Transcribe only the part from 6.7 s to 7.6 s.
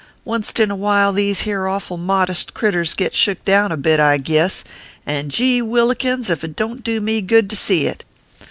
t do me good to